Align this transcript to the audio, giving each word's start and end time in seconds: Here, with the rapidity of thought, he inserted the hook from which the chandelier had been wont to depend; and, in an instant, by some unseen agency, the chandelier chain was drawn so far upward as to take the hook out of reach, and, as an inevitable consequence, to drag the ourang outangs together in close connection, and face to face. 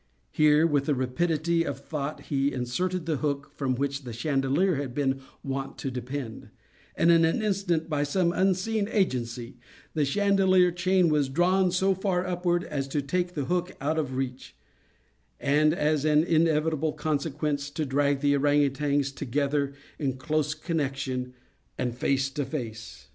Here, 0.31 0.65
with 0.65 0.85
the 0.87 0.95
rapidity 0.95 1.63
of 1.63 1.77
thought, 1.79 2.21
he 2.21 2.51
inserted 2.51 3.05
the 3.05 3.17
hook 3.17 3.51
from 3.53 3.75
which 3.75 4.01
the 4.03 4.13
chandelier 4.13 4.77
had 4.77 4.95
been 4.95 5.21
wont 5.43 5.77
to 5.77 5.91
depend; 5.91 6.49
and, 6.95 7.11
in 7.11 7.23
an 7.23 7.43
instant, 7.43 7.87
by 7.87 8.01
some 8.01 8.33
unseen 8.33 8.87
agency, 8.91 9.57
the 9.93 10.03
chandelier 10.03 10.71
chain 10.71 11.09
was 11.09 11.29
drawn 11.29 11.69
so 11.69 11.93
far 11.93 12.25
upward 12.25 12.63
as 12.63 12.87
to 12.87 13.01
take 13.03 13.35
the 13.35 13.45
hook 13.45 13.73
out 13.79 13.99
of 13.99 14.15
reach, 14.15 14.55
and, 15.39 15.71
as 15.71 16.03
an 16.03 16.23
inevitable 16.23 16.93
consequence, 16.93 17.69
to 17.69 17.85
drag 17.85 18.21
the 18.21 18.35
ourang 18.35 18.65
outangs 18.65 19.11
together 19.13 19.73
in 19.99 20.17
close 20.17 20.55
connection, 20.55 21.35
and 21.77 21.95
face 21.95 22.31
to 22.31 22.43
face. 22.43 23.09